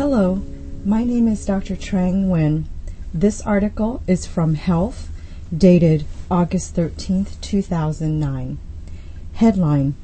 Hello, 0.00 0.40
my 0.82 1.04
name 1.04 1.28
is 1.28 1.44
Dr. 1.44 1.76
Trang 1.76 2.24
Nguyen. 2.24 2.64
This 3.12 3.42
article 3.42 4.02
is 4.06 4.24
from 4.24 4.54
Health, 4.54 5.10
dated 5.54 6.06
August 6.30 6.74
13, 6.74 7.26
2009. 7.42 8.58
Headline 9.34 9.94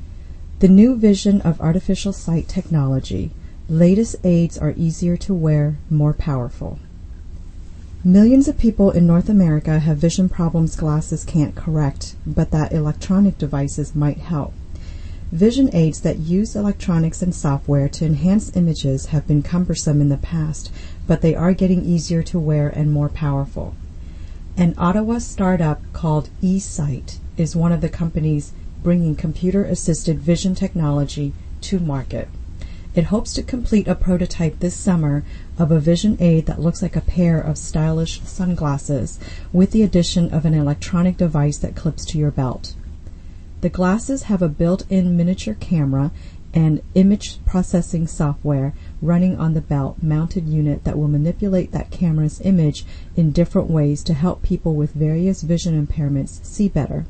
The 0.59 0.69
New 0.69 0.97
Vision 0.97 1.41
of 1.41 1.63
Artificial 1.63 2.13
Sight 2.13 2.47
Technology. 2.47 3.31
Latest 3.71 4.17
aids 4.23 4.59
are 4.59 4.75
easier 4.77 5.17
to 5.17 5.33
wear, 5.33 5.79
more 5.89 6.13
powerful. 6.13 6.79
Millions 8.05 8.49
of 8.49 8.59
people 8.59 8.91
in 8.91 9.07
North 9.07 9.31
America 9.31 9.79
have 9.79 9.97
vision 9.97 10.29
problems 10.29 10.77
glasses 10.77 11.25
can't 11.25 11.55
correct, 11.55 12.17
but 12.27 12.51
that 12.51 12.75
electronic 12.75 13.39
devices 13.39 13.95
might 13.95 14.19
help. 14.19 14.53
Vision 15.33 15.69
aids 15.73 16.03
that 16.03 16.21
use 16.21 16.55
electronics 16.55 17.21
and 17.21 17.35
software 17.35 17.89
to 17.89 18.07
enhance 18.07 18.55
images 18.55 19.07
have 19.07 19.27
been 19.27 19.43
cumbersome 19.43 20.01
in 20.01 20.09
the 20.09 20.17
past, 20.17 20.71
but 21.09 21.21
they 21.21 21.35
are 21.35 21.53
getting 21.53 21.85
easier 21.85 22.23
to 22.23 22.39
wear 22.39 22.69
and 22.69 22.93
more 22.93 23.09
powerful. 23.09 23.75
An 24.57 24.73
Ottawa 24.79 25.19
startup 25.19 25.83
called 25.93 26.31
eSight 26.41 27.19
is 27.37 27.57
one 27.57 27.73
of 27.73 27.81
the 27.81 27.89
companies 27.89 28.53
bringing 28.85 29.17
computer 29.17 29.65
assisted 29.65 30.21
vision 30.21 30.55
technology 30.55 31.33
to 31.63 31.81
market. 31.81 32.29
It 32.95 33.05
hopes 33.05 33.33
to 33.35 33.43
complete 33.43 33.89
a 33.89 33.97
prototype 33.97 34.61
this 34.61 34.77
summer 34.77 35.25
of 35.59 35.73
a 35.73 35.81
vision 35.81 36.17
aid 36.21 36.47
that 36.47 36.61
looks 36.61 36.83
like 36.83 36.95
a 36.95 37.01
pair 37.01 37.41
of 37.41 37.59
stylish 37.59 38.23
sunglasses 38.23 39.19
with 39.53 39.73
the 39.73 39.83
addition 39.83 40.33
of 40.33 40.45
an 40.45 40.55
electronic 40.55 41.17
device 41.17 41.59
that 41.59 41.75
clips 41.75 42.05
to 42.07 42.19
your 42.19 42.31
belt. 42.31 42.75
The 43.67 43.71
glasses 43.71 44.23
have 44.31 44.43
a 44.43 44.49
built-in 44.49 45.17
miniature 45.17 45.57
camera 45.59 46.13
and 46.55 46.83
image 46.95 47.45
processing 47.45 48.07
software 48.07 48.73
running 49.03 49.37
on 49.41 49.55
the 49.55 49.61
belt 49.61 50.01
mounted 50.01 50.47
unit 50.47 50.85
that 50.85 50.97
will 50.97 51.09
manipulate 51.09 51.73
that 51.73 51.91
camera's 51.91 52.41
image 52.43 52.87
in 53.17 53.33
different 53.33 53.69
ways 53.69 54.05
to 54.05 54.15
help 54.15 54.43
people 54.43 54.77
with 54.77 54.93
various 54.93 55.43
vision 55.43 55.75
impairments 55.85 56.45
see 56.45 56.69
better. 56.69 57.07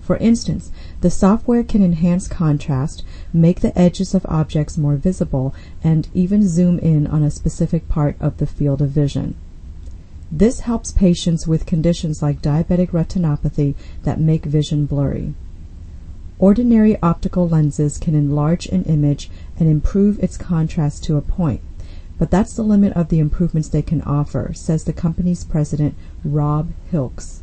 For 0.00 0.16
instance, 0.16 0.72
the 1.00 1.10
software 1.10 1.62
can 1.62 1.84
enhance 1.84 2.26
contrast, 2.26 3.04
make 3.32 3.60
the 3.60 3.78
edges 3.78 4.16
of 4.16 4.26
objects 4.28 4.76
more 4.76 4.96
visible, 4.96 5.54
and 5.84 6.08
even 6.12 6.48
zoom 6.48 6.80
in 6.80 7.06
on 7.06 7.22
a 7.22 7.30
specific 7.30 7.88
part 7.88 8.16
of 8.18 8.38
the 8.38 8.48
field 8.48 8.82
of 8.82 8.90
vision. 8.90 9.36
This 10.32 10.60
helps 10.60 10.90
patients 10.90 11.46
with 11.46 11.66
conditions 11.66 12.20
like 12.20 12.42
diabetic 12.42 12.88
retinopathy 12.88 13.76
that 14.02 14.18
make 14.18 14.44
vision 14.44 14.86
blurry. 14.86 15.34
Ordinary 16.42 17.00
optical 17.00 17.48
lenses 17.48 17.98
can 17.98 18.16
enlarge 18.16 18.66
an 18.66 18.82
image 18.82 19.30
and 19.60 19.68
improve 19.68 20.18
its 20.18 20.36
contrast 20.36 21.04
to 21.04 21.16
a 21.16 21.22
point, 21.22 21.60
but 22.18 22.32
that's 22.32 22.54
the 22.54 22.64
limit 22.64 22.92
of 22.94 23.10
the 23.10 23.20
improvements 23.20 23.68
they 23.68 23.80
can 23.80 24.02
offer, 24.02 24.50
says 24.52 24.82
the 24.82 24.92
company's 24.92 25.44
president, 25.44 25.94
Rob 26.24 26.72
Hilkes. 26.90 27.42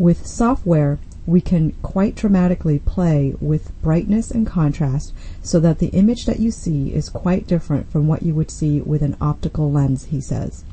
With 0.00 0.26
software, 0.26 0.98
we 1.26 1.40
can 1.40 1.74
quite 1.80 2.16
dramatically 2.16 2.80
play 2.80 3.36
with 3.40 3.70
brightness 3.82 4.32
and 4.32 4.44
contrast 4.44 5.12
so 5.40 5.60
that 5.60 5.78
the 5.78 5.90
image 5.90 6.26
that 6.26 6.40
you 6.40 6.50
see 6.50 6.92
is 6.92 7.08
quite 7.08 7.46
different 7.46 7.88
from 7.88 8.08
what 8.08 8.24
you 8.24 8.34
would 8.34 8.50
see 8.50 8.80
with 8.80 9.02
an 9.02 9.16
optical 9.20 9.70
lens, 9.70 10.06
he 10.06 10.20
says. 10.20 10.64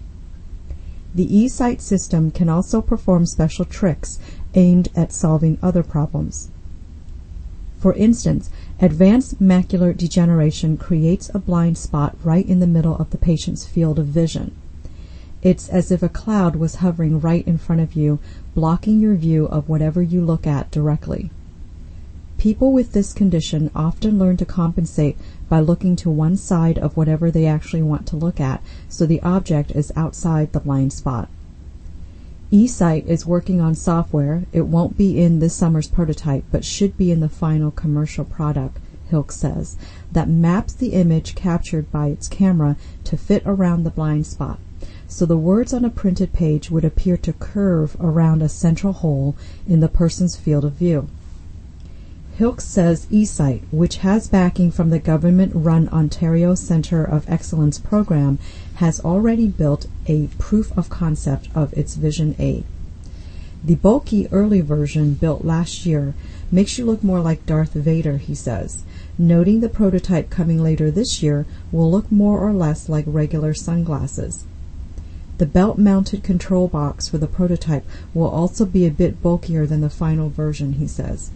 The 1.13 1.27
eSight 1.27 1.80
system 1.80 2.31
can 2.31 2.49
also 2.49 2.81
perform 2.81 3.27
special 3.27 3.65
tricks 3.65 4.17
aimed 4.55 4.89
at 4.95 5.14
solving 5.14 5.59
other 5.61 5.83
problems. 5.83 6.49
For 7.85 7.93
instance, 7.93 8.49
advanced 8.81 9.39
macular 9.39 9.95
degeneration 9.95 10.75
creates 10.75 11.29
a 11.31 11.37
blind 11.37 11.77
spot 11.77 12.17
right 12.23 12.43
in 12.43 12.59
the 12.59 12.65
middle 12.65 12.95
of 12.95 13.11
the 13.11 13.17
patient's 13.19 13.67
field 13.67 13.99
of 13.99 14.07
vision. 14.07 14.55
It's 15.43 15.69
as 15.69 15.91
if 15.91 16.01
a 16.01 16.09
cloud 16.09 16.55
was 16.55 16.77
hovering 16.77 17.19
right 17.19 17.47
in 17.47 17.59
front 17.59 17.81
of 17.81 17.93
you, 17.93 18.17
blocking 18.55 18.99
your 18.99 19.13
view 19.13 19.45
of 19.45 19.69
whatever 19.69 20.01
you 20.01 20.25
look 20.25 20.47
at 20.47 20.71
directly. 20.71 21.29
People 22.39 22.73
with 22.73 22.93
this 22.93 23.13
condition 23.13 23.69
often 23.75 24.17
learn 24.17 24.37
to 24.37 24.45
compensate 24.45 25.15
by 25.47 25.59
looking 25.59 25.95
to 25.97 26.09
one 26.09 26.37
side 26.37 26.79
of 26.79 26.97
whatever 26.97 27.29
they 27.29 27.45
actually 27.45 27.83
want 27.83 28.07
to 28.07 28.15
look 28.15 28.39
at, 28.39 28.63
so 28.89 29.05
the 29.05 29.21
object 29.21 29.69
is 29.75 29.93
outside 29.95 30.53
the 30.53 30.59
blind 30.59 30.91
spot. 30.91 31.29
eSight 32.52 33.08
is 33.08 33.26
working 33.26 33.60
on 33.60 33.73
software. 33.73 34.45
It 34.54 34.67
won't 34.67 34.98
be 34.98 35.22
in 35.22 35.39
this 35.39 35.56
summer's 35.56 35.88
prototype, 35.88 36.44
but 36.52 36.64
should 36.64 36.95
be 36.95 37.11
in 37.11 37.20
the 37.20 37.30
final 37.30 37.72
commercial 37.72 38.23
product, 38.23 38.78
Hilk 39.10 39.32
says, 39.32 39.78
that 40.11 40.30
maps 40.30 40.73
the 40.73 40.94
image 40.94 41.36
captured 41.36 41.92
by 41.92 42.08
its 42.08 42.28
camera 42.28 42.78
to 43.06 43.17
fit 43.17 43.44
around 43.45 43.83
the 43.83 43.89
blind 43.89 44.28
spot. 44.28 44.60
So 45.08 45.26
the 45.26 45.38
words 45.38 45.73
on 45.73 45.86
a 45.86 45.89
printed 45.89 46.33
page 46.33 46.70
would 46.70 46.86
appear 46.86 47.17
to 47.17 47.33
curve 47.33 47.95
around 48.00 48.42
a 48.42 48.50
central 48.50 48.94
hole 48.94 49.36
in 49.67 49.80
the 49.80 49.88
person's 49.88 50.36
field 50.36 50.66
of 50.66 50.73
view. 50.73 51.08
Hilkes 52.37 52.65
says 52.65 53.05
eSight, 53.05 53.61
which 53.71 53.99
has 53.99 54.27
backing 54.27 54.69
from 54.69 54.89
the 54.89 54.99
government-run 54.99 55.87
Ontario 55.87 56.53
Centre 56.53 57.01
of 57.01 57.23
Excellence 57.29 57.79
program, 57.79 58.39
has 58.75 58.99
already 58.99 59.47
built 59.47 59.85
a 60.07 60.27
proof 60.37 60.77
of 60.77 60.89
concept 60.89 61.47
of 61.55 61.71
its 61.77 61.95
vision 61.95 62.35
aid. 62.37 62.65
The 63.63 63.75
bulky 63.75 64.27
early 64.33 64.59
version 64.59 65.13
built 65.13 65.45
last 65.45 65.85
year 65.85 66.13
makes 66.51 66.77
you 66.77 66.83
look 66.83 67.01
more 67.01 67.21
like 67.21 67.45
Darth 67.45 67.71
Vader, 67.71 68.17
he 68.17 68.35
says, 68.35 68.83
noting 69.17 69.61
the 69.61 69.69
prototype 69.69 70.29
coming 70.29 70.61
later 70.61 70.91
this 70.91 71.23
year 71.23 71.45
will 71.71 71.89
look 71.89 72.11
more 72.11 72.39
or 72.39 72.52
less 72.52 72.89
like 72.89 73.05
regular 73.07 73.53
sunglasses. 73.53 74.43
The 75.37 75.45
belt-mounted 75.45 76.21
control 76.21 76.67
box 76.67 77.07
for 77.07 77.17
the 77.17 77.27
prototype 77.27 77.85
will 78.13 78.27
also 78.27 78.65
be 78.65 78.85
a 78.85 78.91
bit 78.91 79.21
bulkier 79.21 79.65
than 79.65 79.79
the 79.79 79.89
final 79.89 80.27
version, 80.29 80.73
he 80.73 80.87
says. 80.87 81.31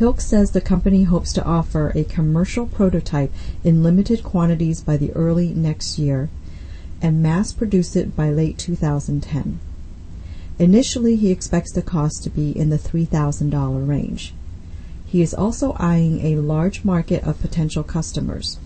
Hilk 0.00 0.22
says 0.22 0.52
the 0.52 0.62
company 0.62 1.02
hopes 1.02 1.30
to 1.34 1.44
offer 1.44 1.92
a 1.94 2.04
commercial 2.04 2.64
prototype 2.64 3.30
in 3.62 3.82
limited 3.82 4.24
quantities 4.24 4.80
by 4.80 4.96
the 4.96 5.12
early 5.12 5.52
next 5.52 5.98
year 5.98 6.30
and 7.02 7.22
mass 7.22 7.52
produce 7.52 7.94
it 7.94 8.16
by 8.16 8.30
late 8.30 8.56
2010. 8.56 9.60
Initially, 10.58 11.16
he 11.16 11.30
expects 11.30 11.70
the 11.72 11.82
cost 11.82 12.22
to 12.22 12.30
be 12.30 12.50
in 12.50 12.70
the 12.70 12.78
$3,000 12.78 13.86
range. 13.86 14.32
He 15.04 15.20
is 15.20 15.34
also 15.34 15.76
eyeing 15.78 16.24
a 16.24 16.40
large 16.40 16.82
market 16.82 17.22
of 17.24 17.42
potential 17.42 17.82
customers. 17.82 18.58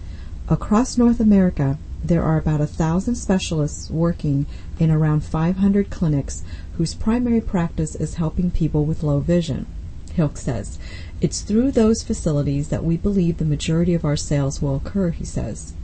Across 0.49 0.99
North 0.99 1.19
America, 1.19 1.79
there 2.05 2.23
are 2.23 2.39
about 2.39 2.61
a 2.61 2.67
thousand 2.69 3.17
specialists 3.17 3.91
working 3.91 4.47
in 4.79 4.89
around 4.89 5.25
500 5.25 5.91
clinics 5.91 6.45
whose 6.77 6.95
primary 6.95 7.41
practice 7.41 7.97
is 7.97 8.15
helping 8.15 8.53
people 8.53 8.85
with 8.85 9.03
low 9.03 9.19
vision. 9.19 9.67
Hilk 10.15 10.39
says, 10.39 10.79
It's 11.21 11.43
through 11.43 11.73
those 11.73 12.03
facilities 12.03 12.69
that 12.69 12.85
we 12.85 12.97
believe 12.97 13.39
the 13.39 13.45
majority 13.45 13.95
of 13.95 14.05
our 14.05 14.17
sales 14.17 14.63
will 14.63 14.77
occur, 14.77 15.11
he 15.11 15.25
says. 15.25 15.75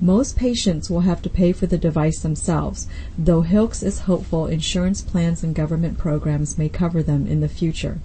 Most 0.00 0.36
patients 0.36 0.90
will 0.90 1.02
have 1.02 1.22
to 1.22 1.30
pay 1.30 1.52
for 1.52 1.66
the 1.66 1.78
device 1.78 2.20
themselves, 2.20 2.88
though 3.16 3.42
Hilkes 3.42 3.82
is 3.82 4.00
hopeful 4.00 4.46
insurance 4.46 5.00
plans 5.00 5.44
and 5.44 5.54
government 5.54 5.98
programs 5.98 6.58
may 6.58 6.68
cover 6.68 7.02
them 7.02 7.26
in 7.26 7.40
the 7.40 7.48
future. 7.48 8.00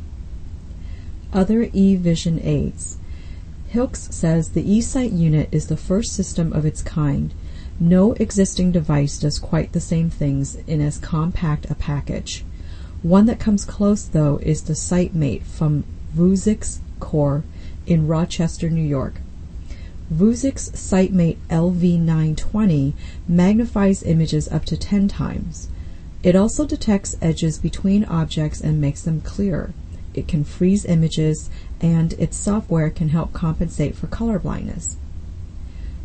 Other 1.33 1.69
e-vision 1.73 2.39
aids. 2.43 2.97
Hilkes 3.73 4.13
says 4.13 4.49
the 4.49 4.63
eSight 4.63 5.17
unit 5.17 5.49
is 5.51 5.67
the 5.67 5.77
first 5.77 6.13
system 6.13 6.53
of 6.53 6.65
its 6.65 6.81
kind. 6.81 7.33
No 7.79 8.13
existing 8.13 8.71
device 8.71 9.17
does 9.17 9.39
quite 9.39 9.71
the 9.71 9.79
same 9.79 10.09
things 10.09 10.55
in 10.67 10.81
as 10.81 10.97
compact 10.97 11.69
a 11.69 11.75
package. 11.75 12.43
One 13.07 13.25
that 13.27 13.39
comes 13.39 13.63
close, 13.63 14.04
though, 14.04 14.38
is 14.44 14.63
the 14.63 14.74
SightMate 14.74 15.44
from 15.44 15.86
Vuzix 16.13 16.80
Core 17.00 17.45
in 17.86 18.06
Rochester, 18.06 18.69
New 18.69 18.83
York. 18.83 19.21
Vuzix 20.13 20.71
SightMate 20.71 21.38
LV920 21.50 22.92
magnifies 23.25 24.04
images 24.04 24.50
up 24.50 24.65
to 24.65 24.75
10 24.75 25.07
times. 25.07 25.69
It 26.21 26.36
also 26.36 26.65
detects 26.65 27.15
edges 27.21 27.57
between 27.57 28.04
objects 28.04 28.59
and 28.59 28.81
makes 28.81 29.04
them 29.04 29.21
clearer. 29.21 29.74
It 30.13 30.27
can 30.27 30.44
freeze 30.44 30.83
images, 30.83 31.50
and 31.80 32.12
its 32.19 32.36
software 32.36 32.89
can 32.89 33.07
help 33.07 33.31
compensate 33.31 33.95
for 33.95 34.07
color 34.07 34.38
blindness. 34.38 34.98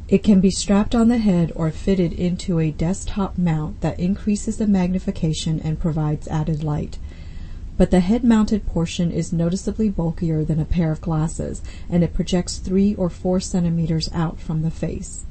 It 0.09 0.23
can 0.23 0.41
be 0.41 0.53
strapped 0.53 0.95
on 0.95 1.09
the 1.09 1.19
head 1.19 1.51
or 1.57 1.71
fitted 1.73 2.13
into 2.13 2.61
a 2.61 2.71
desktop 2.71 3.37
mount 3.37 3.81
that 3.81 3.99
increases 3.99 4.57
the 4.57 4.69
magnification 4.69 5.61
and 5.61 5.81
provides 5.81 6.29
added 6.29 6.63
light. 6.63 6.99
But 7.77 7.91
the 7.91 7.99
head 7.99 8.23
mounted 8.23 8.67
portion 8.67 9.11
is 9.11 9.33
noticeably 9.33 9.89
bulkier 9.89 10.45
than 10.45 10.61
a 10.61 10.65
pair 10.65 10.93
of 10.93 11.01
glasses, 11.01 11.61
and 11.91 12.05
it 12.05 12.15
projects 12.15 12.59
three 12.59 12.95
or 12.95 13.11
four 13.11 13.41
centimeters 13.41 14.09
out 14.15 14.39
from 14.39 14.63
the 14.63 14.71
face. 14.71 15.25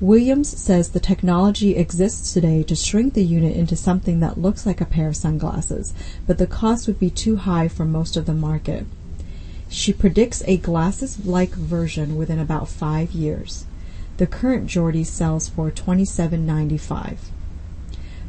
Williams 0.00 0.54
says 0.54 0.90
the 0.90 1.00
technology 1.00 1.74
exists 1.74 2.34
today 2.34 2.62
to 2.64 2.74
shrink 2.74 3.14
the 3.14 3.24
unit 3.24 3.56
into 3.56 3.74
something 3.74 4.20
that 4.20 4.36
looks 4.36 4.66
like 4.66 4.82
a 4.82 4.84
pair 4.84 5.08
of 5.08 5.16
sunglasses, 5.16 5.94
but 6.26 6.36
the 6.36 6.46
cost 6.46 6.86
would 6.86 6.98
be 6.98 7.08
too 7.08 7.36
high 7.36 7.68
for 7.68 7.86
most 7.86 8.18
of 8.18 8.26
the 8.26 8.34
market. 8.34 8.84
She 9.70 9.94
predicts 9.94 10.42
a 10.46 10.58
glasses-like 10.58 11.52
version 11.52 12.16
within 12.16 12.38
about 12.38 12.68
five 12.68 13.12
years. 13.12 13.64
The 14.16 14.26
current 14.26 14.68
Jordy 14.68 15.02
sells 15.02 15.48
for 15.48 15.70
$27.95. 15.70 17.16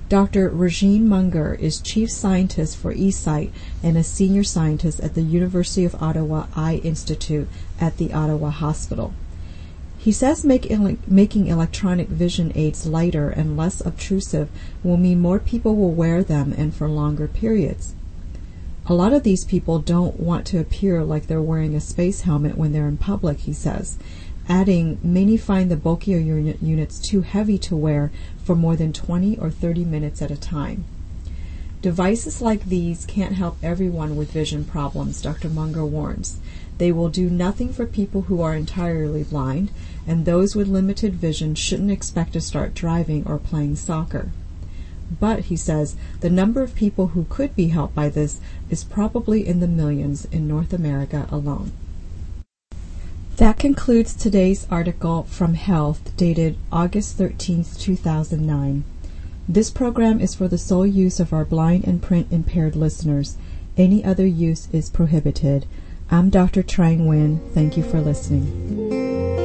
Dr. 0.08 0.50
Rejean 0.50 1.02
Munger 1.02 1.56
is 1.56 1.82
chief 1.82 2.12
scientist 2.12 2.78
for 2.78 2.94
eSight 2.94 3.52
and 3.84 3.98
a 3.98 4.04
senior 4.04 4.44
scientist 4.44 5.00
at 5.00 5.16
the 5.16 5.22
University 5.22 5.84
of 5.84 6.02
Ottawa 6.02 6.46
Eye 6.56 6.82
Institute 6.84 7.48
at 7.80 7.98
the 7.98 8.14
Ottawa 8.14 8.50
Hospital. 8.50 9.14
He 9.98 10.12
says 10.12 10.46
make 10.46 10.70
ele- 10.70 10.98
making 11.08 11.48
electronic 11.48 12.08
vision 12.08 12.52
aids 12.54 12.86
lighter 12.86 13.30
and 13.30 13.58
less 13.58 13.84
obtrusive 13.84 14.50
will 14.84 14.98
mean 14.98 15.20
more 15.20 15.40
people 15.40 15.76
will 15.76 15.92
wear 15.92 16.24
them 16.24 16.54
and 16.56 16.74
for 16.74 16.88
longer 16.88 17.28
periods. 17.28 17.96
A 18.86 18.94
lot 18.94 19.14
of 19.14 19.24
these 19.24 19.44
people 19.44 19.80
don't 19.80 20.20
want 20.20 20.46
to 20.48 20.60
appear 20.60 21.04
like 21.04 21.26
they're 21.26 21.42
wearing 21.42 21.74
a 21.74 21.82
space 21.82 22.22
helmet 22.22 22.56
when 22.56 22.72
they're 22.72 22.88
in 22.88 22.98
public, 22.98 23.40
he 23.40 23.54
says, 23.54 23.98
adding 24.48 25.00
many 25.04 25.38
find 25.38 25.72
the 25.72 25.76
bulkier 25.76 26.18
unit 26.18 26.62
units 26.62 27.00
too 27.00 27.22
heavy 27.22 27.58
to 27.58 27.76
wear 27.76 28.12
for 28.44 28.56
more 28.56 28.76
than 28.76 28.94
20 28.94 29.38
or 29.38 29.50
30 29.50 29.86
minutes 29.86 30.22
at 30.22 30.32
a 30.32 30.38
time. 30.38 30.86
Devices 31.82 32.42
like 32.42 32.66
these 32.66 33.06
can't 33.06 33.36
help 33.36 33.58
everyone 33.62 34.16
with 34.16 34.32
vision 34.32 34.66
problems, 34.66 35.22
Dr. 35.22 35.50
Munger 35.50 35.86
warns. 35.86 36.40
They 36.78 36.92
will 36.92 37.10
do 37.10 37.30
nothing 37.30 37.72
for 37.72 37.86
people 37.86 38.24
who 38.24 38.42
are 38.42 38.56
entirely 38.56 39.24
blind, 39.24 39.70
and 40.08 40.26
those 40.26 40.56
with 40.56 40.68
limited 40.68 41.14
vision 41.14 41.56
shouldn't 41.56 41.92
expect 41.92 42.34
to 42.34 42.42
start 42.42 42.74
driving 42.74 43.26
or 43.28 43.38
playing 43.38 43.76
soccer. 43.76 44.32
But, 45.20 45.42
he 45.46 45.56
says, 45.56 45.96
the 46.22 46.30
number 46.30 46.64
of 46.64 46.74
people 46.74 47.10
who 47.10 47.26
could 47.30 47.56
be 47.56 47.68
helped 47.68 47.94
by 47.94 48.10
this 48.10 48.40
is 48.70 48.84
probably 48.84 49.46
in 49.46 49.60
the 49.60 49.68
millions 49.68 50.26
in 50.32 50.48
North 50.48 50.74
America 50.74 51.28
alone. 51.32 51.72
That 53.38 53.60
concludes 53.60 54.16
today's 54.16 54.66
article 54.72 55.24
from 55.24 55.56
Health 55.56 56.16
dated 56.16 56.56
August 56.72 57.18
13, 57.18 57.66
2009. 57.78 58.86
This 59.50 59.70
program 59.70 60.22
is 60.22 60.34
for 60.34 60.48
the 60.48 60.58
sole 60.58 60.88
use 60.88 61.20
of 61.20 61.34
our 61.34 61.44
blind 61.44 61.84
and 61.84 62.02
print 62.02 62.28
impaired 62.32 62.78
listeners. 62.78 63.36
Any 63.76 64.06
other 64.06 64.26
use 64.26 64.70
is 64.72 64.90
prohibited. 64.90 65.66
I'm 66.10 66.30
Dr. 66.30 66.64
Trang 66.64 67.00
Nguyen. 67.00 67.42
Thank 67.54 67.76
you 67.76 67.84
for 67.84 68.00
listening. 68.00 69.45